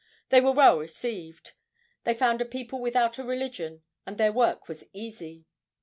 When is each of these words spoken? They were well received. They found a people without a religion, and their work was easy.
They 0.29 0.41
were 0.41 0.51
well 0.51 0.79
received. 0.79 1.51
They 2.05 2.15
found 2.15 2.41
a 2.41 2.45
people 2.45 2.81
without 2.81 3.19
a 3.19 3.23
religion, 3.23 3.83
and 4.03 4.17
their 4.17 4.33
work 4.33 4.67
was 4.67 4.83
easy. 4.93 5.45